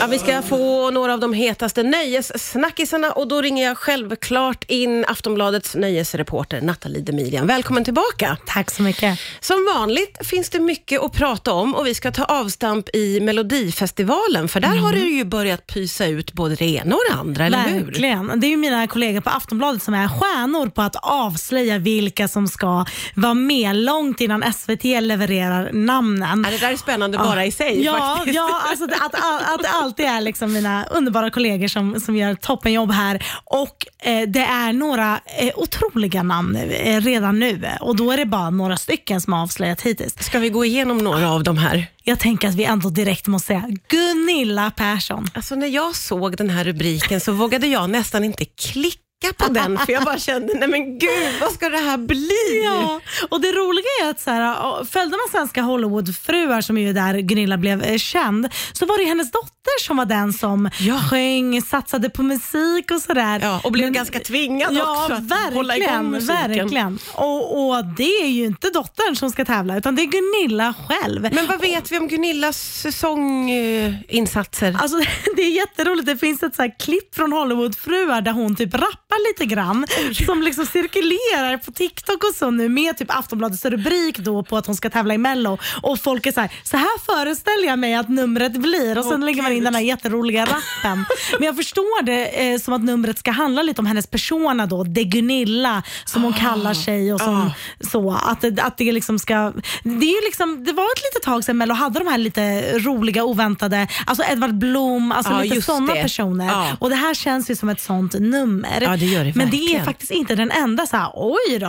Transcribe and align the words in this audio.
Ja, 0.00 0.06
vi 0.06 0.18
ska 0.18 0.42
få 0.42 0.90
några 0.90 1.12
av 1.14 1.20
de 1.20 1.32
hetaste 1.32 1.82
nöjessnackisarna 1.82 3.12
och 3.12 3.28
då 3.28 3.40
ringer 3.42 3.64
jag 3.64 3.78
självklart 3.78 4.64
in 4.68 5.04
Aftonbladets 5.08 5.74
nöjesreporter 5.74 6.60
Nathalie 6.60 7.02
Demirian. 7.02 7.46
Välkommen 7.46 7.84
tillbaka. 7.84 8.36
Tack 8.46 8.70
så 8.70 8.82
mycket. 8.82 9.18
Som 9.40 9.68
vanligt 9.76 10.26
finns 10.26 10.50
det 10.50 10.60
mycket 10.60 11.00
att 11.02 11.12
prata 11.12 11.52
om 11.52 11.74
och 11.74 11.86
vi 11.86 11.94
ska 11.94 12.10
ta 12.12 12.24
avstamp 12.24 12.88
i 12.94 13.20
Melodifestivalen, 13.20 14.48
för 14.48 14.60
där 14.60 14.76
har 14.76 14.92
det 14.92 14.98
ju 14.98 15.24
börjat 15.24 15.66
pysa 15.66 16.06
ut 16.06 16.32
både 16.32 16.54
det 16.54 16.64
ena 16.64 16.94
och 16.94 17.00
det 17.10 17.16
andra, 17.16 17.46
eller 17.46 17.58
hur? 17.58 17.84
Verkligen. 17.84 18.40
Det 18.40 18.46
är 18.46 18.50
ju 18.50 18.56
mina 18.56 18.86
kollegor 18.86 19.20
på 19.20 19.30
Aftonbladet 19.30 19.82
som 19.82 19.94
är 19.94 20.08
stjärnor 20.08 20.66
på 20.68 20.82
att 20.82 20.96
avslöja 21.02 21.78
vilka 21.78 22.28
som 22.28 22.48
ska 22.48 22.84
vara 23.14 23.34
med 23.34 23.76
långt 23.76 24.20
innan 24.20 24.52
SVT 24.52 24.84
levererar 24.84 25.72
namnen. 25.72 26.42
Ja, 26.44 26.50
det 26.50 26.58
där 26.66 26.72
är 26.72 26.76
spännande 26.76 27.18
bara 27.18 27.44
i 27.46 27.52
sig 27.52 27.84
Ja, 27.84 28.14
faktiskt. 28.16 28.36
ja 28.36 28.60
alltså 28.70 28.84
att, 28.84 29.14
att, 29.14 29.66
att 29.66 29.89
alltid 29.90 30.06
är 30.06 30.20
liksom 30.20 30.52
mina 30.52 30.84
underbara 30.84 31.30
kollegor 31.30 31.68
som, 31.68 32.00
som 32.00 32.16
gör 32.16 32.34
toppenjobb 32.34 32.90
här. 32.90 33.24
Och 33.44 33.86
eh, 34.02 34.28
Det 34.28 34.40
är 34.40 34.72
några 34.72 35.20
eh, 35.38 35.52
otroliga 35.56 36.22
namn 36.22 36.56
eh, 36.56 37.00
redan 37.00 37.38
nu 37.38 37.68
och 37.80 37.96
då 37.96 38.12
är 38.12 38.16
det 38.16 38.26
bara 38.26 38.50
några 38.50 38.76
stycken 38.76 39.20
som 39.20 39.32
har 39.32 39.42
avslöjat 39.42 39.80
hittills. 39.82 40.14
Ska 40.20 40.38
vi 40.38 40.48
gå 40.50 40.64
igenom 40.64 40.98
några 40.98 41.30
av 41.30 41.42
de 41.42 41.58
här? 41.58 41.86
Jag 42.04 42.18
tänker 42.18 42.48
att 42.48 42.54
vi 42.54 42.64
ändå 42.64 42.90
direkt 42.90 43.26
måste 43.26 43.46
säga 43.46 43.64
Gunilla 43.88 44.70
Persson. 44.70 45.26
Alltså 45.34 45.54
när 45.54 45.66
jag 45.66 45.96
såg 45.96 46.36
den 46.36 46.50
här 46.50 46.64
rubriken 46.64 47.20
så 47.20 47.32
vågade 47.32 47.66
jag 47.66 47.90
nästan 47.90 48.24
inte 48.24 48.44
klicka 48.44 48.98
på 49.36 49.52
den, 49.52 49.78
för 49.78 49.92
jag 49.92 50.04
bara 50.04 50.18
kände, 50.18 50.54
nej 50.54 50.68
men 50.68 50.98
gud, 50.98 51.34
vad 51.40 51.52
ska 51.52 51.68
det 51.68 51.78
här 51.78 51.98
bli? 51.98 52.62
Ja, 52.64 53.00
och 53.28 53.40
det 53.40 53.52
roliga 53.52 53.86
är 54.02 54.10
att 54.10 54.20
så 54.20 54.30
här, 54.30 54.84
följde 54.84 55.16
man 55.16 55.26
svenska 55.30 55.62
Hollywoodfruar 55.62 56.60
som 56.60 56.78
är 56.78 56.82
ju 56.82 56.92
där 56.92 57.18
Gunilla 57.18 57.56
blev 57.58 57.82
eh, 57.82 57.98
känd, 57.98 58.48
så 58.72 58.86
var 58.86 58.98
det 58.98 59.04
hennes 59.04 59.30
dotter 59.30 59.59
som 59.80 59.96
var 59.96 60.06
den 60.06 60.32
som 60.32 60.70
Ja. 60.80 60.98
sjöng, 61.10 61.62
satsade 61.62 62.10
på 62.10 62.22
musik 62.22 62.90
och 62.90 63.00
sådär. 63.02 63.40
Ja, 63.42 63.60
och 63.64 63.72
blev 63.72 63.86
Men- 63.86 63.92
ganska 63.92 64.20
tvingad 64.20 64.72
Ja, 64.72 65.02
också 65.02 65.12
att 65.12 65.54
hålla 65.54 65.76
igång 65.76 66.10
musiken. 66.10 66.36
verkligen. 66.48 66.98
Och, 67.14 67.68
och 67.68 67.84
det 67.84 68.22
är 68.22 68.26
ju 68.28 68.44
inte 68.44 68.70
dottern 68.70 69.16
som 69.16 69.30
ska 69.30 69.44
tävla, 69.44 69.76
utan 69.76 69.96
det 69.96 70.02
är 70.02 70.06
Gunilla 70.06 70.74
själv. 70.88 71.22
Men 71.32 71.46
vad 71.46 71.60
vet 71.60 71.92
vi 71.92 71.98
om 71.98 72.08
Gunillas 72.08 72.56
säsonginsatser? 72.82 74.76
Alltså, 74.80 74.98
det 75.36 75.42
är 75.42 75.50
jätteroligt. 75.50 76.06
Det 76.06 76.16
finns 76.16 76.42
ett 76.42 76.54
så 76.56 76.62
här 76.62 76.78
klipp 76.78 77.14
från 77.14 77.32
Hollywoodfruar 77.32 78.20
där 78.20 78.32
hon 78.32 78.56
typ 78.56 78.74
rappar 78.74 79.28
lite 79.32 79.54
grann 79.54 79.86
som 80.26 80.42
liksom 80.42 80.66
cirkulerar 80.66 81.56
på 81.56 81.72
TikTok 81.72 82.24
och 82.24 82.34
så 82.34 82.50
nu 82.50 82.68
med 82.68 82.98
typ 82.98 83.10
Aftonbladets 83.18 83.64
rubrik 83.64 84.18
då 84.18 84.42
på 84.42 84.56
att 84.56 84.66
hon 84.66 84.76
ska 84.76 84.90
tävla 84.90 85.14
i 85.14 85.18
Mello 85.18 85.58
och 85.82 86.00
folk 86.00 86.26
är 86.26 86.32
så 86.32 86.40
här, 86.40 86.50
så 86.64 86.76
här 86.76 86.98
föreställer 87.06 87.66
jag 87.66 87.78
mig 87.78 87.94
att 87.94 88.08
numret 88.08 88.52
blir 88.52 88.98
och 88.98 89.04
sen 89.04 89.12
Åh, 89.22 89.24
lägger 89.26 89.42
man 89.42 89.52
in 89.52 89.59
Gud. 89.60 89.66
den 89.66 89.74
här 89.74 89.82
jätteroliga 89.82 90.42
rappen. 90.44 91.04
Men 91.38 91.46
jag 91.46 91.56
förstår 91.56 92.02
det 92.02 92.50
eh, 92.52 92.58
som 92.58 92.74
att 92.74 92.82
numret 92.84 93.18
ska 93.18 93.30
handla 93.30 93.62
lite 93.62 93.80
om 93.80 93.86
hennes 93.86 94.06
persona 94.06 94.66
då, 94.66 94.84
det 94.84 95.04
Gunilla 95.04 95.82
som 96.04 96.22
hon 96.22 96.32
kallar 96.32 96.74
sig 96.74 97.12
och 97.14 97.20
som, 97.20 97.30
Ah. 97.40 97.50
så. 97.90 98.12
Att, 98.12 98.58
att 98.60 98.78
det 98.78 98.92
liksom 98.92 99.18
ska, 99.18 99.34
det, 99.82 100.06
är 100.06 100.24
liksom, 100.24 100.64
det 100.64 100.72
var 100.72 100.84
ett 100.84 101.02
litet 101.14 101.22
tag 101.22 101.44
sedan 101.44 101.56
Mello 101.58 101.74
hade 101.74 101.98
de 101.98 102.08
här 102.08 102.18
lite 102.18 102.72
roliga 102.78 103.24
oväntade, 103.24 103.88
alltså 104.06 104.24
Edvard 104.30 104.54
Blom, 104.58 105.12
alltså 105.12 105.32
Ja, 105.32 105.42
lite 105.42 105.54
just 105.54 105.66
sådana 105.66 105.92
personer. 105.94 106.46
Ja. 106.46 106.66
Och 106.80 106.90
det 106.90 106.96
här 106.96 107.14
känns 107.14 107.50
ju 107.50 107.56
som 107.56 107.68
ett 107.68 107.80
sånt 107.80 108.14
nummer. 108.18 108.78
Ja, 108.80 108.96
det 108.96 109.06
gör 109.06 109.24
det 109.24 109.34
Men 109.36 109.50
det 109.50 109.56
är 109.56 109.84
faktiskt 109.84 110.12
inte 110.12 110.34
den 110.34 110.50
enda 110.50 110.86
så 110.86 110.96
här, 110.96 111.10
oj 111.14 111.58
då. 111.58 111.66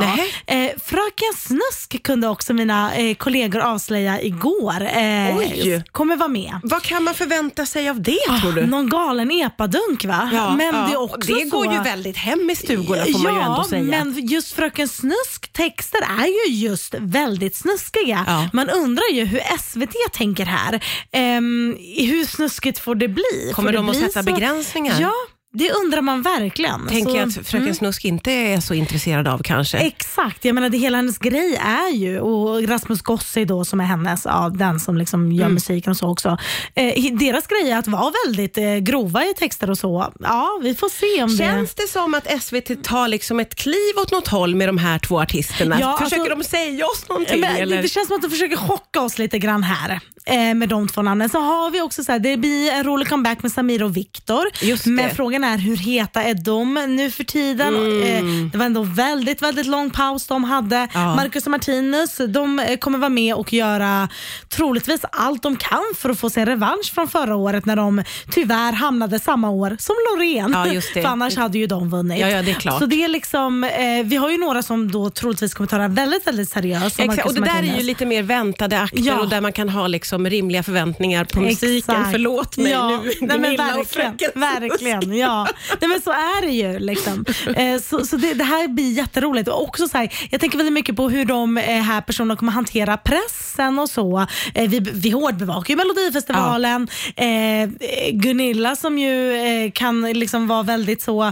Eh, 0.53 0.69
Fröken 0.85 1.33
Snusk 1.37 2.03
kunde 2.03 2.27
också 2.27 2.53
mina 2.53 2.95
eh, 2.95 3.15
kollegor 3.15 3.61
avslöja 3.61 4.21
igår. 4.21 4.81
Eh, 4.81 5.37
Oj. 5.37 5.83
Kommer 5.91 6.15
vara 6.15 6.29
med. 6.29 6.59
Vad 6.63 6.81
kan 6.81 7.03
man 7.03 7.13
förvänta 7.13 7.65
sig 7.65 7.80
av 7.89 8.01
det 8.01 8.41
tror 8.41 8.51
du? 8.51 8.63
Ah, 8.63 8.65
Någon 8.65 8.89
galen 8.89 9.31
epadunk 9.31 10.05
va? 10.05 10.29
men 10.57 10.75
ja. 10.75 10.81
det 10.87 10.93
är 10.93 11.01
också 11.01 11.33
det 11.33 11.49
så... 11.49 11.57
går 11.57 11.73
ju 11.73 11.79
väldigt 11.79 12.17
hem 12.17 12.49
i 12.49 12.55
stugorna 12.55 13.05
får 13.05 13.19
man 13.23 13.35
ju 13.35 13.41
ändå 13.41 13.63
säga. 13.63 13.83
men 13.83 14.27
just 14.27 14.53
Fröken 14.53 14.87
Snusk 14.87 15.53
texter 15.53 15.99
är 16.19 16.49
ju 16.49 16.53
just 16.55 16.95
väldigt 16.99 17.55
snuskiga. 17.55 18.25
Ja. 18.27 18.49
Man 18.53 18.69
undrar 18.69 19.11
ju 19.11 19.25
hur 19.25 19.41
SVT 19.59 19.95
tänker 20.13 20.45
här. 20.45 20.83
Ehm, 21.11 21.77
hur 21.97 22.25
snuskigt 22.25 22.79
får 22.79 22.95
det 22.95 23.07
bli? 23.07 23.51
Kommer 23.53 23.69
får 23.69 23.77
de 23.77 23.89
att 23.89 23.95
sätta 23.97 24.23
så? 24.23 24.31
begränsningar? 24.31 24.95
Ja, 24.99 25.13
det 25.53 25.71
undrar 25.71 26.01
man 26.01 26.21
verkligen. 26.21 26.87
Tänker 26.87 27.11
Så- 27.11 27.17
jag 27.17 27.27
att 27.29 27.47
Fröken 27.47 27.75
Snusk 27.75 28.05
inte 28.05 28.31
är 28.31 28.59
så 28.59 28.73
intresserad 28.73 29.27
av 29.27 29.41
kanske. 29.43 29.77
Exakt, 29.77 30.45
jag 30.45 30.55
menar 30.55 30.69
det 30.69 30.77
hela 30.77 30.97
hennes 30.97 31.17
grej 31.17 31.55
är 31.55 31.91
ju, 31.95 32.19
och 32.19 32.67
Rasmus 32.67 33.01
Gossi 33.01 33.45
då 33.45 33.65
som 33.65 33.79
är 33.79 33.83
hennes, 33.85 34.25
ja, 34.25 34.51
den 34.55 34.79
som 34.79 34.97
liksom 34.97 35.31
gör 35.31 35.41
Mm. 35.45 35.53
musiken 35.53 35.91
och 35.91 35.97
så 35.97 36.09
också. 36.09 36.37
Eh, 36.75 37.13
deras 37.19 37.47
grej 37.47 37.71
är 37.71 37.77
att 37.77 37.87
vara 37.87 38.13
väldigt 38.25 38.57
eh, 38.57 38.75
grova 38.77 39.23
i 39.25 39.33
texter 39.33 39.69
och 39.69 39.77
så. 39.77 40.13
Ja, 40.19 40.59
vi 40.63 40.75
får 40.75 40.89
se 40.89 41.23
om 41.23 41.37
Känns 41.37 41.73
det 41.75 41.87
som 41.87 42.13
att 42.13 42.41
SVT 42.43 42.83
tar 42.83 43.07
liksom 43.07 43.39
ett 43.39 43.55
kliv 43.55 43.97
åt 44.01 44.11
något 44.11 44.27
håll 44.27 44.55
med 44.55 44.69
de 44.69 44.77
här 44.77 44.99
två 44.99 45.21
artisterna? 45.21 45.77
Ja, 45.79 45.97
Försöker 46.03 46.21
alltså- 46.21 46.35
de 46.35 46.43
säga 46.43 46.85
oss 46.85 47.01
det 47.07 47.13
någonting? 47.13 47.39
men, 47.41 47.53
det, 47.55 47.61
eller? 47.61 47.81
det 47.81 47.87
känns 47.89 48.07
som 48.07 48.15
att 48.15 48.21
de 48.21 48.29
försöker 48.31 48.57
chocka 48.57 49.01
oss 49.01 49.17
lite 49.17 49.39
grann 49.39 49.63
här 49.63 49.99
eh, 50.31 50.55
med 50.55 50.69
de 50.69 50.87
två 50.87 51.01
namnen. 51.01 51.29
Så 51.29 51.39
har 51.39 51.71
vi 51.71 51.81
också 51.81 52.03
så 52.03 52.11
här, 52.11 52.19
det 52.19 52.37
blir 52.37 52.71
en 52.71 52.83
rolig 52.83 53.09
comeback 53.09 53.43
med 53.43 53.51
Samir 53.51 53.83
och 53.83 53.97
Viktor. 53.97 54.43
Men 54.89 55.15
frågan 55.15 55.43
är 55.43 55.57
hur 55.57 55.77
heta 55.77 56.23
är 56.23 56.33
de 56.33 56.73
nu 56.73 57.11
för 57.11 57.23
tiden? 57.23 57.75
Eh, 57.75 58.23
det 58.51 58.57
var 58.57 58.65
ändå 58.65 58.83
väldigt, 58.83 59.41
väldigt 59.41 59.67
lång 59.67 59.89
paus 59.89 60.27
de 60.27 60.43
hade. 60.43 60.75
Mm. 60.75 60.89
Ja. 60.93 61.15
Marcus 61.15 61.45
och 61.45 61.51
Martinus 61.51 62.17
de 62.27 62.59
eh, 62.59 62.77
kommer 62.77 62.97
vara 62.97 63.09
med 63.09 63.35
och 63.35 63.53
göra 63.53 64.09
troligtvis 64.49 65.01
allt 65.11 65.43
de 65.43 65.55
kan 65.55 65.83
för 65.97 66.09
att 66.09 66.19
få 66.19 66.29
sin 66.29 66.45
revansch 66.45 66.91
från 66.93 67.07
förra 67.07 67.35
året 67.35 67.65
när 67.65 67.75
de 67.75 68.03
tyvärr 68.31 68.71
hamnade 68.71 69.19
samma 69.19 69.49
år 69.49 69.77
som 69.79 69.95
Loreen. 70.09 70.73
Ja, 70.73 70.81
för 70.93 71.09
annars 71.09 71.37
hade 71.37 71.57
ju 71.57 71.67
de 71.67 71.89
vunnit. 71.89 72.19
Ja, 72.19 72.29
ja, 72.29 72.41
det 72.41 72.51
är 72.51 72.55
klart. 72.55 72.79
Så 72.79 72.85
det 72.85 73.03
är 73.03 73.07
liksom, 73.07 73.63
eh, 73.63 73.69
vi 74.03 74.15
har 74.15 74.29
ju 74.29 74.37
några 74.37 74.63
som 74.63 74.91
då 74.91 75.09
troligtvis 75.09 75.53
kommer 75.53 75.67
ta 75.67 75.75
det 75.75 75.81
här 75.81 75.89
väldigt, 75.89 76.27
väldigt 76.27 76.49
seriöst. 76.49 76.99
Exakt, 76.99 77.27
och 77.27 77.33
det 77.33 77.39
där 77.39 77.47
är 77.47 77.53
Martinez. 77.53 77.79
ju 77.79 77.83
lite 77.83 78.05
mer 78.05 78.23
väntade 78.23 78.79
akter 78.79 79.19
och 79.19 79.29
där 79.29 79.41
man 79.41 79.53
kan 79.53 79.69
ha 79.69 79.87
liksom 79.87 80.20
rimliga 80.25 80.63
förväntningar 80.63 81.25
på 81.25 81.39
musiken. 81.39 81.95
Exakt. 81.95 82.11
Förlåt 82.11 82.57
mig 82.57 82.71
ja. 82.71 83.01
nu, 83.03 83.11
Nej, 83.21 83.39
men 83.39 83.57
verkligen, 83.57 84.15
verkligen, 84.35 85.17
ja. 85.17 85.47
Nej, 85.81 85.89
men 85.89 86.01
så 86.01 86.11
är 86.11 86.41
det 86.41 86.51
ju. 86.51 86.79
Liksom. 86.79 87.25
Eh, 87.55 87.81
så 87.81 88.05
så 88.05 88.17
det, 88.17 88.33
det 88.33 88.43
här 88.43 88.67
blir 88.67 88.91
jätteroligt. 88.91 89.49
Och 89.49 89.63
också 89.63 89.87
så 89.87 89.97
här, 89.97 90.13
jag 90.29 90.41
tänker 90.41 90.57
väldigt 90.57 90.73
mycket 90.73 90.95
på 90.95 91.09
hur 91.09 91.25
de 91.25 91.57
eh, 91.57 91.63
här 91.63 92.01
personerna 92.01 92.35
kommer 92.35 92.51
hantera 92.51 92.97
pressen 92.97 93.79
och 93.79 93.89
så. 93.89 94.27
Eh, 94.53 94.69
vi, 94.69 94.79
vi 94.79 95.09
hårdbevakar 95.09 95.73
ju 95.73 95.77
Melodifestivalen. 95.77 96.87
Eh, 97.15 97.69
Gunilla 98.11 98.75
som 98.75 98.97
ju 98.97 99.71
kan 99.73 100.01
liksom 100.01 100.47
vara 100.47 100.63
väldigt 100.63 101.01
så 101.01 101.31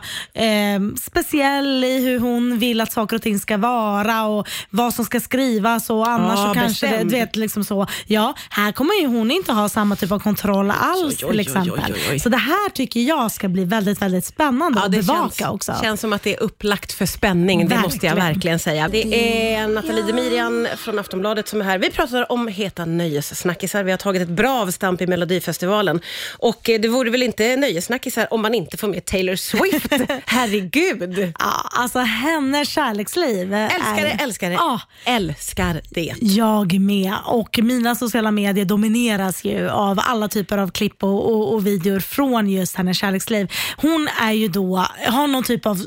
speciell 1.02 1.84
i 1.84 2.06
hur 2.06 2.20
hon 2.20 2.60
vill 2.60 2.82
att 2.82 2.92
saker 2.92 3.16
och 3.16 3.22
ting 3.22 3.40
ska 3.40 3.58
vara 3.58 4.26
och 4.26 4.48
vad 4.70 4.94
som 4.94 5.06
ska 5.06 5.20
skrivas 5.20 5.90
och 5.90 6.08
annars 6.08 6.40
Ja, 6.40 6.48
så 6.48 6.54
kanske 6.54 6.86
det, 6.86 6.92
bestämd. 6.92 7.12
du 7.12 7.18
vet, 7.18 7.36
liksom 7.36 7.64
så. 7.64 7.88
Ja, 8.08 8.34
här 8.50 8.69
kommer 8.72 9.02
ju 9.02 9.08
hon 9.08 9.32
inte 9.32 9.54
ha 9.54 9.70
samma 9.70 9.96
typ 9.96 10.12
av 10.12 10.20
kontroll 10.20 10.72
alls 10.72 11.04
Oj, 11.04 11.26
oj, 11.26 11.30
till 11.32 11.40
exempel. 11.40 11.96
oj. 12.12 12.20
Så 12.20 12.30
det 12.30 12.38
här 12.38 12.70
tycker 12.70 13.00
jag 13.00 13.32
ska 13.32 13.48
bli 13.48 13.66
väldigt, 13.66 14.02
väldigt 14.02 14.26
spännande 14.26 14.82
att 14.82 14.92
bevaka 14.92 15.32
känns, 15.36 15.52
också. 15.52 15.76
känns 15.82 16.02
som 16.02 16.14
att 16.14 16.24
det 16.24 16.36
är 16.36 16.44
upplagt 16.44 16.94
för 16.94 17.06
spänning, 17.06 17.68
det 17.68 17.78
måste 17.78 18.06
jag 18.06 18.16
Verkligen. 18.16 18.34
verkligen 18.34 18.60
säga. 18.60 18.88
Det 18.88 19.54
är 19.56 19.68
Nathalie 19.68 20.04
Demirian 20.04 20.68
från 20.78 21.00
Aftonbladet 21.00 21.48
som 21.48 21.62
är 21.62 21.66
här. 21.66 21.78
Vi 21.78 21.90
pratar 21.90 22.32
om 22.32 22.48
heta 22.48 22.86
nöjessnackisar. 22.86 23.84
Vi 23.84 23.92
har 23.92 23.98
tagit 23.98 24.22
ett 24.22 24.30
bra 24.30 24.62
avstamp 24.62 25.02
i 25.02 25.08
Melodifestivalen. 25.08 26.00
Och 26.38 26.70
eh, 26.70 26.80
det 26.82 26.88
vore 26.88 27.10
väl 27.10 27.24
inte 27.24 27.56
nöjessnackisar 27.56 28.28
om 28.34 28.42
man 28.42 28.54
inte 28.54 28.78
får 28.78 28.88
med 28.88 29.06
Taylor 29.06 29.36
Swift. 29.36 29.88
Herregud! 30.26 31.34
Ja, 31.40 31.70
alltså 31.72 32.00
hennes 32.00 32.70
kärleksliv. 32.70 33.54
Älskar 33.54 33.96
det, 34.02 34.02
är... 34.12 34.24
älskar 34.24 34.50
det, 34.50 34.56
Ja. 34.56 34.80
älskar 35.06 35.82
det. 35.90 36.14
Jag 36.22 36.80
med. 36.80 37.14
Och 37.26 37.60
mina 37.64 37.96
sociala 37.96 38.32
medier 38.32 38.59
domineras 38.66 39.44
ju 39.44 39.70
av 39.70 40.00
alla 40.02 40.28
typer 40.28 40.58
av 40.58 40.72
klipp 40.72 41.04
och, 41.04 41.32
och, 41.32 41.54
och 41.54 41.68
videor 41.68 42.00
från 42.00 42.50
just 42.50 42.76
hennes 42.76 42.98
kärleksliv. 42.98 43.52
Hon 43.78 44.08
är 44.22 44.32
ju 44.32 44.48
då, 44.48 44.86
har 45.08 45.28
någon 45.28 45.44
typ 45.44 45.66
av 45.66 45.78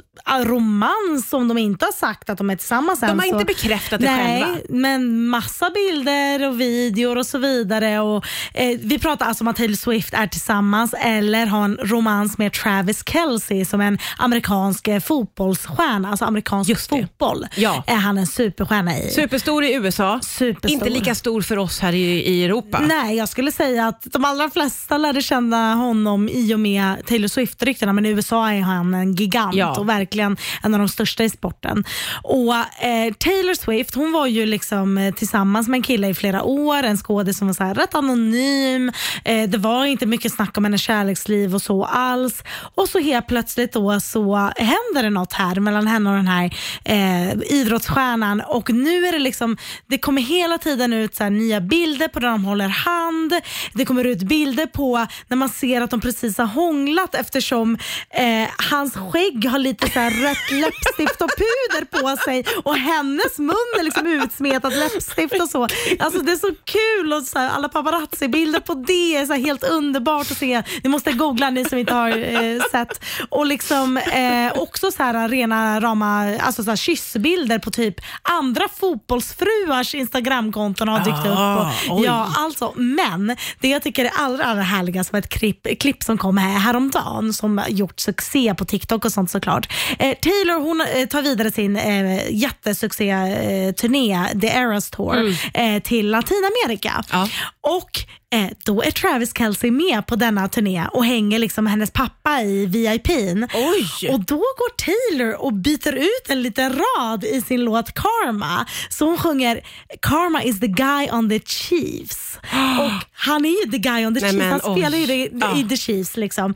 romans 0.45 1.29
som 1.29 1.49
de 1.49 1.59
inte 1.59 1.85
har 1.85 1.93
sagt 1.93 2.31
att 2.31 2.39
de 2.39 2.51
är 2.51 2.57
tillsammans 2.57 3.03
än. 3.03 3.09
De 3.09 3.19
har 3.19 3.29
så- 3.29 3.35
inte 3.35 3.45
bekräftat 3.45 4.01
det 4.01 4.07
Nej, 4.17 4.43
själva. 4.43 4.59
men 4.69 5.27
massa 5.27 5.71
bilder 5.71 6.49
och 6.49 6.61
videor 6.61 7.19
och 7.19 7.27
så 7.27 7.39
vidare. 7.39 8.01
Och, 8.01 8.25
eh, 8.55 8.79
vi 8.83 8.99
pratar 8.99 9.27
alltså 9.27 9.45
om 9.45 9.49
att 9.49 9.57
Taylor 9.57 9.75
Swift 9.77 10.15
är 10.15 10.27
tillsammans 10.27 10.95
eller 10.99 11.47
har 11.47 11.65
en 11.65 11.77
romans 11.77 12.39
med 12.39 12.53
Travis 12.53 13.03
Kelce 13.07 13.65
som 13.65 13.81
en 13.81 13.99
amerikansk 14.19 14.89
eh, 14.89 15.01
fotbollsstjärna, 15.01 16.09
alltså 16.11 16.25
amerikansk 16.25 16.71
Just 16.71 16.89
fotboll. 16.89 17.47
Ja. 17.57 17.85
Är 17.87 17.97
han 17.97 18.19
en 18.19 18.27
superstjärna 18.27 18.99
i. 18.99 19.11
Superstor 19.11 19.65
i 19.65 19.75
USA, 19.75 20.21
Superstor. 20.23 20.71
inte 20.71 20.91
lika 20.91 21.15
stor 21.15 21.43
för 21.43 21.59
oss 21.59 21.81
här 21.81 21.93
i, 21.93 22.05
i 22.23 22.45
Europa. 22.45 22.62
Nej, 22.87 23.17
jag 23.17 23.29
skulle 23.29 23.53
säga 23.53 23.87
att 23.89 24.03
de 24.13 24.25
allra 24.25 24.51
flesta 24.51 24.99
lärde 24.99 25.23
känna 25.23 25.75
honom 25.75 26.29
i 26.29 26.55
och 26.55 26.61
med 26.61 27.07
Taylor 27.07 27.29
Swift-ryktet 27.29 27.63
ryktena, 27.73 27.93
men 27.93 28.07
i 28.07 28.09
USA 28.09 28.51
är 28.53 28.61
han 28.61 28.95
en 28.95 29.15
gigant 29.15 29.55
Ja. 29.55 29.79
och 29.79 29.89
verkligen 29.89 30.37
en 30.63 30.75
av 30.75 30.79
de 30.81 30.89
största 30.89 31.25
i 31.25 31.31
sporten. 31.31 31.85
Och 32.23 32.55
eh, 32.85 33.13
Taylor 33.19 33.55
Swift 33.55 33.95
hon 33.95 34.13
var 34.13 34.27
ju 34.27 34.47
liksom 34.47 34.99
eh, 34.99 35.15
tillsammans 35.15 35.69
med 35.69 35.79
en 35.79 35.83
kille 35.83 36.09
i 36.09 36.15
flera 36.15 36.43
år, 36.43 36.83
en 36.83 36.97
skådis 36.97 37.39
som 37.39 37.47
var 37.47 37.55
så 37.55 37.65
här, 37.65 37.75
rätt 37.75 37.95
anonym. 37.95 38.93
Eh, 39.25 39.49
det 39.49 39.59
var 39.59 39.85
inte 39.85 40.07
mycket 40.07 40.33
snack 40.33 40.59
om 40.59 40.65
hennes 40.65 40.81
kärleksliv 40.83 41.55
och 41.55 41.63
så 41.63 41.85
alls. 41.85 42.43
Och 42.75 42.89
så 42.89 42.99
helt 42.99 43.27
plötsligt 43.27 43.73
då 43.73 44.01
så 44.01 44.37
händer 44.57 45.03
det 45.03 45.11
något 45.11 45.33
här 45.33 45.61
mellan 45.61 45.87
henne 45.87 46.11
och 46.11 46.17
den 46.17 46.29
här 46.29 46.55
eh, 46.85 47.33
idrottsstjärnan 47.51 48.41
och 48.41 48.71
nu 48.71 49.07
är 49.07 49.13
det 49.13 49.19
liksom, 49.19 49.57
det 49.87 49.99
kommer 49.99 50.23
hela 50.23 50.59
tiden 50.59 50.93
ut 50.93 51.15
så 51.15 51.23
här, 51.25 51.31
nya 51.31 51.61
bilder 51.61 52.09
på 52.09 52.21
där 52.21 52.29
de 52.29 52.45
håller 52.53 52.69
hand. 52.69 53.33
Det 53.73 53.85
kommer 53.85 54.05
ut 54.05 54.23
bilder 54.23 54.67
på 54.67 55.07
när 55.29 55.37
man 55.37 55.49
ser 55.49 55.81
att 55.81 55.91
de 55.91 56.01
precis 56.01 56.39
har 56.39 56.47
hånglat 56.47 57.15
eftersom 57.15 57.79
eh, 58.11 58.49
hans 58.71 58.95
skägg 58.95 59.49
har 59.51 59.59
lite 59.59 59.91
så 59.91 60.01
rött 60.01 60.51
läppstift 60.51 61.23
och 61.23 61.31
puder 61.37 61.85
på 61.85 62.17
sig 62.17 62.45
och 62.65 62.77
hennes 62.77 63.39
mun 63.39 63.55
är 63.79 63.83
liksom 63.83 64.07
utsmetat 64.07 64.73
läppstift 64.77 65.41
och 65.43 65.49
så. 65.49 65.63
Alltså 65.99 66.21
det 66.21 66.33
är 66.33 66.37
så 66.37 66.51
kul 66.65 67.13
och 67.13 67.23
så 67.23 67.39
här, 67.39 67.51
alla 67.51 67.69
paparazzi-bilder 67.69 68.61
på 68.61 68.75
det 68.75 69.17
är 69.17 69.27
så 69.27 69.33
helt 69.35 69.65
underbart 69.65 70.31
att 70.31 70.39
se. 70.39 70.63
Ni 70.83 70.91
måste 70.91 71.13
googla 71.13 71.51
ni 71.51 71.65
som 71.65 71.79
inte 71.79 71.95
har 71.95 72.09
eh, 72.09 72.63
sett. 72.71 73.05
Och 73.31 73.47
liksom 73.47 73.97
eh, 73.97 74.53
också 74.63 74.91
så 74.91 75.03
här 75.03 75.29
rena 75.29 75.81
rama 75.81 76.37
alltså 76.39 76.65
så 76.65 76.71
här, 76.71 76.77
kyssbilder 76.77 77.59
på 77.59 77.71
typ 77.71 77.95
andra 78.23 78.65
fotbollsfruars 78.81 79.95
Instagramkonton 79.95 80.89
har 80.89 80.99
dykt 81.05 81.17
Ah, 81.27 81.61
upp. 81.61 81.67
oj. 81.85 81.91
Och, 81.91 82.05
ja, 82.05 82.29
alltså, 82.45 82.73
men 82.77 83.37
det 83.61 83.69
jag 83.69 83.83
tycker 83.83 84.05
är 84.05 84.11
allra, 84.15 84.45
allra 84.45 84.63
härligast 84.63 85.13
var 85.13 85.19
ett 85.19 85.29
klipp, 85.29 85.81
klipp 85.81 86.03
som 86.03 86.19
kom 86.19 86.37
här 86.37 86.59
häromdagen 86.59 87.33
som 87.33 87.63
gjort 87.69 88.01
succé 88.01 88.55
på 88.55 88.65
TikTok 88.65 89.05
och 89.05 89.13
sånt 89.13 89.31
såklart. 89.31 89.73
Eh, 89.99 90.19
Taylor 90.19 90.61
hon 90.61 90.81
eh, 90.81 91.07
tar 91.07 91.23
vidare 91.23 91.51
sin 91.51 91.77
eh, 91.77 92.31
jättesuccé-turné, 92.31 94.41
The 94.41 94.47
Eras 94.47 94.91
Tour, 94.91 95.37
eh, 95.55 95.83
till 95.83 96.11
Latinamerika. 96.11 97.05
Ja. 97.13 97.29
Och 97.61 97.91
eh, 98.33 98.47
då 98.65 98.83
är 98.83 98.91
Travis 98.91 99.33
Kelce 99.39 99.71
med 99.71 100.07
på 100.07 100.17
denna 100.17 100.49
turné 100.49 100.87
och 100.93 101.05
hänger 101.05 101.39
liksom 101.39 101.67
hennes 101.67 101.91
pappa 101.91 102.43
i 102.43 102.67
VIPn. 102.67 103.45
Oj! 103.55 104.11
Och 104.11 104.21
då 104.21 104.37
går 104.37 104.77
Taylor 104.77 105.43
och 105.43 105.53
byter 105.53 105.93
ut 105.95 106.29
en 106.29 106.43
liten 106.43 106.73
rad 106.73 107.25
i 107.25 107.43
sin 107.43 107.65
låt 107.65 107.95
Karma. 107.95 108.67
Så 108.91 109.07
hon 109.07 109.19
sjunger 109.19 109.61
Karma 110.03 110.43
is 110.43 110.61
the 110.61 110.67
guy 110.67 111.09
on 111.11 111.29
the 111.31 111.41
Chiefs. 111.41 112.39
Och 112.81 112.91
han 113.13 113.45
är 113.45 113.65
ju 113.65 113.71
the 113.71 113.79
guy 113.79 114.07
on 114.07 114.15
the 114.15 114.21
Nej, 114.21 114.31
Chiefs. 114.31 114.39
men, 114.45 114.51
han 114.51 114.61
spelar 114.77 114.99
ju 114.99 115.07
det, 115.07 115.29
Ja. 115.33 115.57
i 115.59 115.65
the 115.69 115.77
Chiefs. 115.77 116.17
Liksom. 116.17 116.55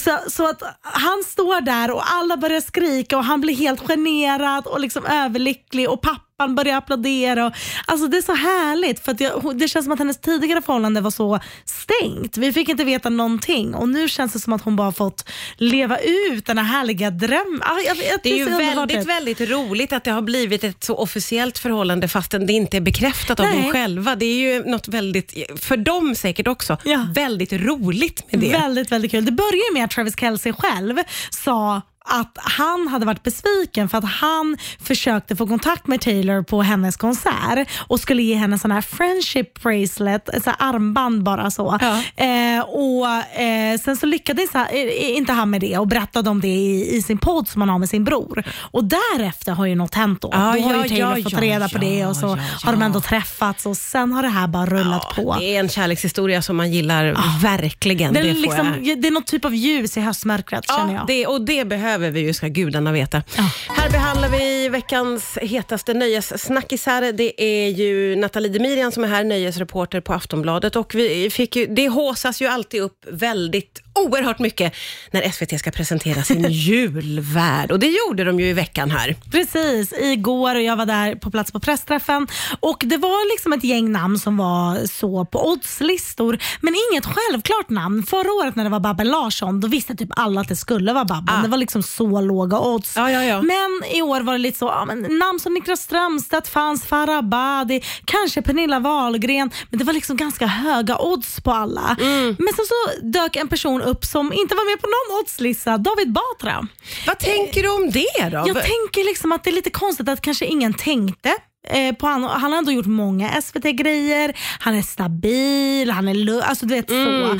Så, 0.00 0.18
så 0.30 0.48
att 0.50 0.62
han 0.82 1.22
står 1.26 1.60
där 1.60 1.90
och 1.90 2.02
alla 2.12 2.36
börjar 2.36 2.60
skrika 2.60 3.16
och 3.18 3.24
han 3.24 3.40
blir 3.40 3.54
helt 3.56 3.80
generad 3.80 4.66
och 4.66 4.80
liksom 4.80 5.06
överlycklig 5.06 5.90
och 5.90 6.02
pappan 6.38 6.54
börjar 6.54 6.76
applådera. 6.76 7.46
Och, 7.46 7.52
alltså 7.86 8.06
det 8.08 8.16
är 8.16 8.22
så 8.22 8.34
härligt 8.34 9.04
för 9.04 9.12
att 9.12 9.20
jag, 9.20 9.58
det 9.58 9.68
känns 9.68 9.84
som 9.84 9.92
att 9.92 9.98
hennes 9.98 10.18
tidigare 10.20 10.62
förhållande 10.62 11.00
var 11.00 11.10
så 11.10 11.40
stängt. 11.64 12.36
Vi 12.36 12.52
fick 12.52 12.68
inte 12.68 12.84
veta 12.84 13.08
någonting 13.08 13.74
och 13.74 13.88
nu 13.88 14.08
känns 14.08 14.32
det 14.32 14.38
som 14.40 14.52
att 14.52 14.62
hon 14.62 14.76
bara 14.76 14.92
fått 14.92 15.28
leva 15.56 15.98
ut 15.98 16.46
den 16.46 16.58
här 16.58 16.64
härliga 16.64 17.10
drömmen. 17.10 17.62
Ah, 17.62 17.76
Det 18.22 18.30
är 18.30 18.36
ju 18.36 18.44
väldigt, 18.44 19.06
väldigt 19.08 19.40
roligt 19.40 19.92
att 19.92 20.04
det 20.04 20.10
har 20.10 20.22
blivit 20.22 20.64
ett 20.64 20.84
så 20.84 20.94
officiellt 20.96 21.58
förhållande 21.58 22.08
fastän 22.08 22.46
det 22.46 22.52
inte 22.52 22.76
är 22.76 22.80
bekräftat 22.80 23.40
av 23.40 23.46
Nej. 23.46 23.62
dem 23.62 23.70
själva. 23.72 24.16
Det 24.16 24.26
är 24.26 24.34
ju 24.54 24.64
något 24.64 24.88
väldigt, 24.88 25.32
för 25.60 25.76
dem 25.76 26.14
säkert 26.14 26.46
också, 26.46 26.76
Ja. 26.84 27.06
väldigt 27.14 27.52
roligt 27.52 28.32
med 28.32 28.40
det. 28.40 28.52
Väldigt, 28.52 28.92
väldigt 28.92 29.10
kul. 29.10 29.24
Det 29.24 29.32
börjar 29.32 29.74
med 29.74 29.84
att 29.84 29.90
Travis 29.90 30.16
Kelce 30.20 30.52
själv 30.52 30.96
sa 31.30 31.82
att 32.08 32.38
han 32.38 32.88
hade 32.88 33.06
varit 33.06 33.22
besviken 33.22 33.88
för 33.88 33.98
att 33.98 34.04
han 34.04 34.56
försökte 34.80 35.36
få 35.36 35.46
kontakt 35.46 35.86
med 35.86 36.00
Taylor 36.00 36.42
på 36.42 36.62
hennes 36.62 36.96
konsert 36.96 37.68
och 37.78 38.00
skulle 38.00 38.22
ge 38.22 38.34
henne 38.34 38.58
sån 38.58 38.70
här 38.70 38.80
friendship 38.80 39.62
bracelet, 39.62 40.28
så 40.44 40.50
armband 40.58 41.22
bara 41.22 41.50
så. 41.50 41.78
Ja. 41.80 42.24
Eh, 42.24 42.60
och 42.60 43.40
eh, 43.40 43.78
Sen 43.78 43.96
så 43.96 44.06
lyckades 44.06 44.52
han, 44.52 44.66
eh, 44.66 45.16
inte 45.16 45.32
han 45.32 45.50
med 45.50 45.60
det 45.60 45.78
och 45.78 45.86
berättade 45.88 46.30
om 46.30 46.40
det 46.40 46.48
i, 46.48 46.96
i 46.96 47.02
sin 47.02 47.18
podd 47.18 47.48
som 47.48 47.62
han 47.62 47.68
har 47.68 47.78
med 47.78 47.88
sin 47.88 48.04
bror. 48.04 48.44
Och 48.60 48.84
därefter 48.84 49.52
har 49.52 49.66
ju 49.66 49.74
något 49.74 49.94
hänt 49.94 50.22
då. 50.22 50.28
Ja, 50.32 50.38
då 50.38 50.44
har 50.44 50.74
ja, 50.74 50.82
ju 50.82 50.88
Taylor 50.88 51.16
ja, 51.16 51.22
fått 51.22 51.32
ja, 51.32 51.40
reda 51.40 51.68
på 51.68 51.78
det 51.78 52.06
och 52.06 52.16
så 52.16 52.26
ja, 52.26 52.38
har 52.62 52.72
de 52.72 52.82
ändå 52.82 53.00
träffats 53.00 53.66
och 53.66 53.76
sen 53.76 54.12
har 54.12 54.22
det 54.22 54.28
här 54.28 54.48
bara 54.48 54.66
rullat 54.66 55.14
på. 55.16 55.36
Det 55.38 55.56
är 55.56 55.60
en 55.60 55.68
kärlekshistoria 55.68 56.42
som 56.42 56.56
man 56.56 56.72
gillar 56.72 57.16
verkligen. 57.42 58.14
Det 58.14 58.22
Det, 58.22 58.30
är, 58.30 58.34
får 58.34 58.40
liksom, 58.40 59.00
det 59.00 59.08
är 59.08 59.10
något 59.10 59.26
typ 59.26 59.44
av 59.44 59.54
ljus 59.54 59.96
i 59.96 60.00
höstmörkret 60.00 60.64
känner 60.66 60.92
Ja, 60.92 60.98
jag. 60.98 61.06
det, 61.06 61.26
och 61.26 61.40
det 61.40 61.64
behöver 61.64 61.97
vi 61.98 62.20
ju, 62.20 62.32
ska 62.34 62.48
gudarna 62.48 62.92
veta. 62.92 63.22
Ja. 63.36 63.50
Här 63.68 63.90
behandlar 63.90 64.28
vi 64.28 64.68
veckans 64.68 65.38
hetaste 65.42 65.94
nöjessnackisar. 65.94 67.12
Det 67.12 67.42
är 67.42 67.68
ju 67.68 68.16
Nathalie 68.16 68.52
Demirian 68.52 68.92
som 68.92 69.04
är 69.04 69.08
här, 69.08 69.24
nöjesreporter 69.24 70.00
på 70.00 70.14
Aftonbladet. 70.14 70.76
Och 70.76 70.94
vi 70.94 71.30
fick 71.30 71.56
ju, 71.56 71.66
det 71.66 71.88
håsas 71.88 72.42
ju 72.42 72.46
alltid 72.46 72.82
upp 72.82 73.06
väldigt 73.10 73.82
oerhört 73.94 74.38
mycket 74.38 74.74
när 75.10 75.30
SVT 75.30 75.60
ska 75.60 75.70
presentera 75.70 76.22
sin 76.22 76.46
julvärld. 76.50 77.72
Och 77.72 77.78
det 77.78 77.86
gjorde 77.86 78.24
de 78.24 78.40
ju 78.40 78.46
i 78.46 78.52
veckan 78.52 78.90
här. 78.90 79.16
Precis, 79.30 79.92
igår 80.00 80.54
och 80.54 80.62
jag 80.62 80.76
var 80.76 80.86
där 80.86 81.14
på 81.14 81.30
plats 81.30 81.52
på 81.52 81.60
pressträffen 81.60 82.26
och 82.60 82.82
det 82.86 82.96
var 82.96 83.34
liksom 83.34 83.52
ett 83.52 83.64
gäng 83.64 83.92
namn 83.92 84.18
som 84.18 84.36
var 84.36 84.86
så 84.86 85.24
på 85.24 85.48
oddslistor 85.48 86.38
men 86.60 86.74
inget 86.90 87.06
självklart 87.06 87.70
namn. 87.70 88.02
Förra 88.02 88.32
året 88.32 88.56
när 88.56 88.64
det 88.64 88.70
var 88.70 88.80
Babben 88.80 89.08
Larsson 89.08 89.60
då 89.60 89.68
visste 89.68 89.94
typ 89.94 90.10
alla 90.10 90.40
att 90.40 90.48
det 90.48 90.56
skulle 90.56 90.92
vara 90.92 91.04
Babben. 91.04 91.34
Ah. 91.34 91.42
Det 91.42 91.48
var 91.48 91.58
liksom 91.58 91.82
så 91.88 92.20
låga 92.20 92.58
odds. 92.58 92.96
Ja, 92.96 93.10
ja, 93.10 93.24
ja. 93.24 93.42
Men 93.42 93.82
i 93.92 94.02
år 94.02 94.20
var 94.20 94.32
det 94.32 94.38
lite 94.38 94.58
så, 94.58 94.66
ja, 94.66 94.84
men 94.84 95.18
namn 95.18 95.40
som 95.40 95.54
Niklas 95.54 95.80
Strömstedt 95.80 96.48
fanns, 96.48 96.84
Farah 96.84 97.18
Abadi, 97.18 97.80
kanske 98.04 98.42
Pernilla 98.42 98.80
Wahlgren 98.80 99.50
men 99.70 99.78
det 99.78 99.84
var 99.84 99.92
liksom 99.92 100.16
ganska 100.16 100.46
höga 100.46 100.98
odds 100.98 101.40
på 101.40 101.52
alla. 101.52 101.96
Mm. 102.00 102.36
Men 102.38 102.54
sen 102.54 102.64
så 102.66 103.06
dök 103.06 103.36
en 103.36 103.48
person 103.48 103.82
upp 103.82 104.04
som 104.04 104.32
inte 104.32 104.54
var 104.54 104.70
med 104.70 104.80
på 104.80 104.86
någon 104.86 105.20
oddslista, 105.20 105.78
David 105.78 106.12
Batra. 106.12 106.68
Vad 107.06 107.18
tänker 107.18 107.62
du 107.62 107.68
om 107.68 107.90
det 107.90 108.28
då? 108.30 108.44
Jag 108.46 108.62
tänker 108.62 109.04
liksom 109.04 109.32
att 109.32 109.44
det 109.44 109.50
är 109.50 109.54
lite 109.54 109.70
konstigt 109.70 110.08
att 110.08 110.20
kanske 110.20 110.46
ingen 110.46 110.74
tänkte 110.74 111.34
eh, 111.68 111.94
på 111.94 112.06
han, 112.06 112.22
han 112.24 112.52
har 112.52 112.58
ändå 112.58 112.72
gjort 112.72 112.86
många 112.86 113.42
SVT-grejer, 113.42 114.36
han 114.60 114.74
är 114.74 114.82
stabil, 114.82 115.90
han 115.90 116.08
är 116.08 116.42
alltså 116.42 116.66
du 116.66 116.74
vet 116.74 116.90
så 116.90 117.38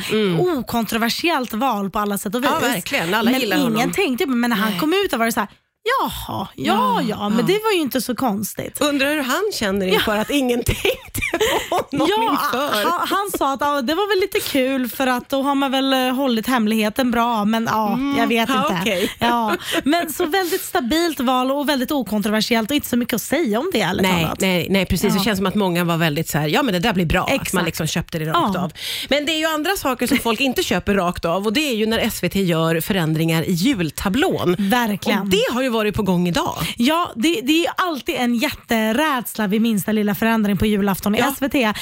okontroversiellt 0.59 1.53
val 1.53 1.89
på 1.89 1.99
alla 1.99 2.17
sätt 2.17 2.35
och 2.35 2.43
vis. 2.43 2.49
Mm, 2.49 2.63
Ja, 2.63 2.67
verkligen. 2.69 3.13
Alla 3.13 3.31
men 3.31 3.39
gillar 3.39 3.57
ingen 3.57 3.73
honom. 3.73 3.91
tänkte, 3.91 4.25
men 4.25 4.49
när 4.49 4.57
han 4.57 4.79
kom 4.79 4.93
ut 5.05 5.13
var 5.13 5.25
det 5.25 5.31
så 5.31 5.39
här, 5.39 5.49
jaha, 5.99 6.47
ja, 6.55 7.01
ja, 7.01 7.29
men 7.29 7.45
det 7.45 7.53
var 7.63 7.71
ju 7.73 7.79
inte 7.81 8.01
så 8.01 8.15
konstigt. 8.15 8.81
Undrar 8.81 9.09
hur 9.13 9.23
han 9.23 9.41
känner 9.53 9.87
inför 9.87 10.17
att 10.17 10.29
ingen 10.29 10.63
tänkte 10.65 11.21
på 11.69 11.75
honom 11.75 12.07
Ja, 12.09 12.31
inför. 12.31 12.83
han, 12.89 13.07
han 13.07 13.29
sa 13.37 13.53
att 13.53 13.61
ja, 13.61 13.81
det 13.81 13.95
var 13.95 14.09
väl 14.15 14.19
lite 14.21 14.39
kul 14.39 14.89
för 14.89 15.07
att 15.07 15.29
då 15.29 15.41
har 15.41 15.55
man 15.55 15.71
väl 15.71 15.93
eh, 15.93 15.99
hållit 16.15 16.47
hemligheten 16.47 17.11
bra 17.11 17.45
men 17.45 17.67
ja, 17.71 17.99
jag 18.17 18.27
vet 18.27 18.49
ja, 18.49 18.61
inte. 18.69 18.77
okej. 18.81 19.11
Ja, 19.19 19.55
men 19.83 20.13
så 20.13 20.25
väldigt 20.25 20.61
stabilt 20.63 21.19
val 21.19 21.51
och 21.51 21.69
väldigt 21.69 21.91
okontroversiellt 21.91 22.69
och 22.71 22.75
inte 22.75 22.87
så 22.87 22.97
mycket 22.97 23.13
att 23.13 23.21
säga 23.21 23.59
om 23.59 23.69
det 23.73 23.81
ärligt 23.81 24.01
Nej, 24.01 24.23
talat. 24.23 24.39
nej, 24.41 24.67
nej, 24.69 24.85
precis. 24.85 25.13
Det 25.13 25.17
Ja. 25.19 25.23
känns 25.23 25.37
som 25.37 25.45
att 25.45 25.55
många 25.55 25.83
var 25.83 25.97
väldigt 25.97 26.29
så 26.29 26.37
här, 26.37 26.47
ja 26.47 26.63
men 26.63 26.73
det 26.73 26.79
där 26.79 26.93
blir 26.93 27.05
bra. 27.05 27.23
Att 27.23 27.31
Exakt. 27.31 27.53
man 27.53 27.65
liksom 27.65 27.87
köpte 27.87 28.19
det 28.19 28.25
rakt 28.25 28.57
av. 28.57 28.71
Men 29.09 29.25
det 29.25 29.31
är 29.31 29.37
ju 29.39 29.45
andra 29.45 29.71
saker 29.75 30.07
som 30.07 30.17
folk 30.17 30.39
inte 30.39 30.63
köper 30.63 30.93
rakt 30.95 31.25
av 31.25 31.45
och 31.45 31.53
det 31.53 31.59
är 31.71 31.75
ju 31.75 31.85
när 31.85 32.09
SVT 32.09 32.35
gör 32.35 32.81
förändringar 32.81 33.43
i 33.43 33.51
jultablån. 33.51 34.55
Verkligen. 34.59 35.19
Och 35.21 35.27
det 35.27 35.43
har 35.53 35.61
ju 35.61 35.68
varit 35.69 35.95
på 35.95 36.03
gång 36.03 36.27
idag. 36.27 36.55
Ja, 36.77 37.11
det, 37.15 37.41
det 37.41 37.53
är 37.53 37.61
ju 37.63 37.67
alltid 37.77 38.15
en 38.15 38.35
jätterädsla 38.35 39.47
vid 39.47 39.61
minsta 39.61 39.91
lilla 39.91 40.15
förändring 40.15 40.57
på 40.57 40.65
julafton 40.65 41.15
i 41.15 41.19
Ja. 41.19 41.33
SVT. 41.37 41.55
Eh, 41.55 41.73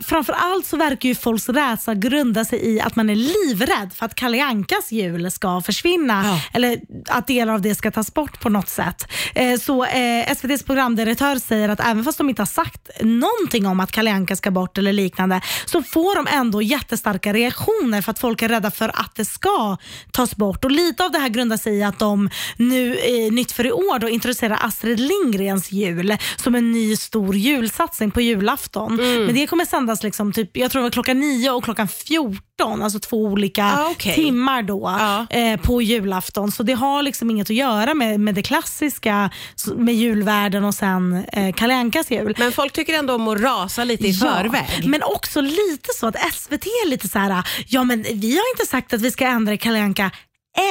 framförallt 0.00 0.66
så 0.66 0.76
verkar 0.76 1.08
ju 1.08 1.14
folks 1.14 1.48
rädsla 1.48 1.94
grunda 1.94 2.44
sig 2.44 2.66
i 2.74 2.80
att 2.80 2.96
man 2.96 3.10
är 3.10 3.14
livrädd 3.16 3.90
för 3.94 4.06
att 4.06 4.14
Kalle 4.14 4.44
Ankas 4.44 4.92
jul 4.92 5.30
ska 5.30 5.60
försvinna 5.60 6.22
Ja. 6.24 6.40
eller 6.52 6.80
att 7.08 7.26
delar 7.26 7.54
av 7.54 7.62
det 7.62 7.74
ska 7.74 7.90
tas 7.90 8.14
bort 8.14 8.40
på 8.40 8.48
något 8.48 8.68
sätt. 8.68 9.06
Eh, 9.34 9.58
så 9.58 9.84
eh, 9.84 10.30
SVTs 10.32 10.62
programdirektör 10.62 11.36
säger 11.38 11.68
att 11.68 11.80
även 11.80 12.04
fast 12.04 12.18
de 12.18 12.28
inte 12.28 12.42
har 12.42 12.46
sagt 12.46 12.90
någonting 13.00 13.66
om 13.66 13.80
att 13.80 13.90
Kalle 13.92 14.12
Anka 14.12 14.36
ska 14.36 14.50
bort 14.50 14.78
eller 14.78 14.92
liknande 14.92 15.40
så 15.66 15.82
får 15.82 16.14
de 16.16 16.26
ändå 16.36 16.62
jättestarka 16.62 17.32
reaktioner 17.32 18.02
för 18.02 18.10
att 18.10 18.18
folk 18.18 18.42
är 18.42 18.48
rädda 18.48 18.70
för 18.70 18.88
att 18.88 19.14
det 19.14 19.24
ska 19.24 19.76
tas 20.12 20.36
bort. 20.36 20.64
Och 20.64 20.70
Lite 20.70 21.04
av 21.04 21.10
det 21.12 21.18
här 21.18 21.28
grundar 21.28 21.56
sig 21.56 21.78
i 21.78 21.82
att 21.82 21.98
de 21.98 22.30
nu, 22.56 22.96
eh, 23.26 23.32
nytt 23.32 23.52
för 23.52 23.66
i 23.66 23.72
år, 23.72 23.98
då, 23.98 24.08
introducerar 24.08 24.58
Astrid 24.62 25.00
Lindgrens 25.00 25.72
jul 25.72 26.16
som 26.36 26.54
en 26.54 26.72
ny 26.72 26.96
stor 26.96 27.36
julsatsning 27.36 28.10
på 28.10 28.20
julafton. 28.20 28.96
Men 28.96 29.34
det 29.34 29.46
kommer 29.46 29.64
sändas 29.64 30.02
liksom 30.02 30.32
typ, 30.32 30.56
jag 30.56 30.70
tror 30.70 30.80
det 30.82 30.84
var 30.86 30.90
klockan 30.90 31.20
9 31.20 31.50
och 31.50 31.64
klockan 31.64 31.88
14, 31.88 32.82
alltså 32.82 32.98
två 32.98 33.16
olika 33.24 33.64
Ah, 33.64 33.88
okej. 33.90 34.14
timmar 34.14 34.62
då 34.62 34.96
Ja. 34.98 35.26
eh, 35.36 35.60
på 35.60 35.82
julafton. 35.82 36.52
Så 36.52 36.62
det 36.62 36.72
har 36.72 37.02
liksom 37.02 37.30
inget 37.30 37.50
att 37.50 37.56
göra 37.56 37.94
med, 37.94 38.20
med 38.20 38.34
det 38.34 38.42
klassiska 38.42 39.30
med 39.76 39.94
julvärden 39.94 40.64
och 40.64 40.74
sen 40.74 41.24
eh, 41.32 41.52
Kalle 41.54 41.74
Ankas 41.74 42.10
jul. 42.10 42.34
Men 42.38 42.52
folk 42.52 42.72
tycker 42.72 42.94
ändå 42.94 43.14
om 43.14 43.28
att 43.28 43.40
rasa 43.40 43.84
lite 43.84 44.06
i 44.06 44.12
förväg. 44.14 44.86
Men 44.88 45.02
också 45.02 45.40
lite 45.40 45.88
så 46.00 46.06
att 46.06 46.16
SVT 46.34 46.66
är 46.66 46.88
lite 46.88 47.08
så 47.08 47.18
här, 47.18 47.42
ja 47.68 47.84
men 47.84 48.02
vi 48.02 48.36
har 48.36 48.44
inte 48.54 48.66
sagt 48.70 48.92
att 48.92 49.00
vi 49.00 49.10
ska 49.10 49.26
ändra 49.26 49.56
Kalle 49.56 49.80
Anka 49.82 50.10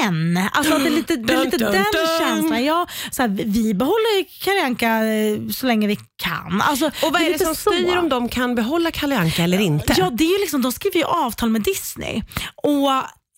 än. 0.04 0.40
Alltså 0.54 0.74
att 0.76 0.82
det 0.84 0.88
är 0.90 0.92
lite, 0.92 1.16
det 1.16 1.34
är 1.34 1.46
lite 1.46 1.58
dun, 1.58 1.72
den 1.72 1.84
dun. 1.84 2.08
känslan. 2.20 2.64
Ja, 2.66 2.88
så 3.12 3.22
här, 3.22 3.30
vi- 3.30 3.74
behåller 3.74 4.44
Kalle 4.44 4.64
Anka 4.66 4.88
eh, 5.06 5.50
så 5.54 5.66
länge 5.68 5.88
vi 5.88 5.98
kan. 6.24 6.62
Alltså, 6.62 6.86
Och 6.86 7.12
vad 7.12 7.16
är 7.22 7.26
det 7.26 7.32
lite 7.32 7.46
som 7.46 7.56
så. 7.56 7.72
styr 7.72 7.98
om 7.98 8.10
de 8.10 8.30
kan 8.30 8.56
behålla 8.56 8.92
Kalle 8.92 9.18
Anka 9.18 9.44
eller 9.44 9.60
inte? 9.60 9.94
Ja, 9.98 10.10
det 10.10 10.24
är 10.24 10.32
ju 10.34 10.40
liksom, 10.40 10.62
de 10.62 10.72
skriver 10.72 10.98
ju 10.98 11.04
avtal 11.06 11.50
med 11.50 11.62
Disney. 11.62 12.22
Och 12.56 12.90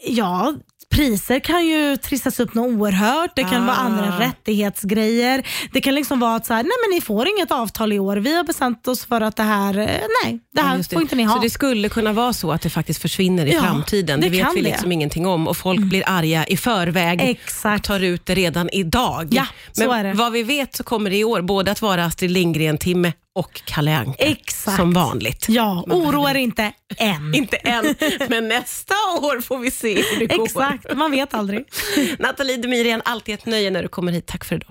ja, 0.07 0.53
Priser 0.91 1.39
kan 1.39 1.65
ju 1.67 1.97
trissas 1.97 2.39
upp 2.39 2.53
något 2.53 2.67
oerhört. 2.71 3.31
Det 3.35 3.43
kan 3.43 3.63
Ah. 3.63 3.65
vara 3.65 3.75
andra 3.75 4.19
rättighetsgrejer. 4.19 5.43
Det 5.73 5.81
kan 5.81 5.95
liksom 5.95 6.19
vara 6.19 6.35
att 6.35 6.45
så 6.45 6.53
här, 6.53 6.63
nej 6.63 6.71
men 6.87 6.95
ni 6.95 7.01
får 7.01 7.27
inget 7.27 7.51
avtal 7.51 7.93
i 7.93 7.99
år. 7.99 8.17
Vi 8.17 8.35
har 8.37 8.43
bestämt 8.43 8.87
oss 8.87 9.05
för 9.05 9.21
att 9.21 9.35
det 9.35 9.43
här, 9.43 9.77
eh, 9.77 9.85
nej, 10.23 10.39
det 10.55 10.61
här 10.61 10.69
Ja, 10.71 10.77
just 10.77 10.93
får 10.93 11.01
inte 11.01 11.15
ni 11.15 11.23
ha. 11.23 11.35
Så 11.35 11.41
det 11.41 11.49
skulle 11.49 11.89
kunna 11.89 12.13
vara 12.13 12.33
så 12.33 12.51
att 12.51 12.61
det 12.61 12.69
faktiskt 12.69 13.01
försvinner 13.01 13.45
i 13.45 13.51
Ja, 13.53 13.61
framtiden. 13.61 14.19
Det, 14.21 14.29
det 14.29 14.37
vet 14.37 14.47
vi 14.55 14.61
det. 14.61 14.69
liksom 14.69 14.91
ingenting 14.91 15.27
om 15.27 15.47
och 15.47 15.57
folk 15.57 15.79
blir 15.81 16.03
arga 16.05 16.45
i 16.45 16.57
förväg 16.57 17.21
Exakt. 17.21 17.79
och 17.79 17.83
tar 17.87 17.99
ut 17.99 18.25
det 18.25 18.35
redan 18.35 18.69
idag. 18.69 19.27
Ja, 19.31 19.45
så 19.71 19.87
Men 19.87 19.91
är 19.99 20.03
det. 20.03 20.13
vad 20.13 20.31
vi 20.31 20.43
vet 20.43 20.75
så 20.75 20.83
kommer 20.83 21.09
det 21.09 21.17
i 21.17 21.23
år 21.23 21.41
både 21.41 21.71
att 21.71 21.81
vara 21.81 22.05
Astrid 22.05 22.31
Lindgren-timme 22.31 23.13
och 23.35 23.61
Kalle 23.65 23.97
Anka. 23.97 24.23
Exakt. 24.23 24.77
Som 24.77 24.93
vanligt. 24.93 25.45
Ja, 25.49 25.83
oroa 25.87 26.31
er 26.31 26.35
inte 26.35 26.73
än. 26.97 27.35
Inte 27.35 27.57
än, 27.57 27.95
men 28.29 28.47
nästa 28.47 28.93
år 28.93 29.41
får 29.41 29.59
vi 29.59 29.71
se 29.71 29.95
hur 30.01 30.19
det 30.27 30.37
går. 30.37 30.45
Exakt, 30.45 30.95
man 30.95 31.11
vet 31.11 31.33
aldrig. 31.33 31.65
Nathalie 32.19 32.57
Demirian, 32.57 33.01
alltid 33.05 33.35
ett 33.35 33.45
nöje 33.45 33.71
när 33.71 33.83
du 33.83 33.89
kommer 33.89 34.11
hit. 34.11 34.27
Tack 34.27 34.45
för 34.45 34.55
idag. 34.55 34.69